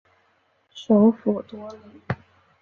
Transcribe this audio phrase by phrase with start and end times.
[0.73, 2.01] 首府多里。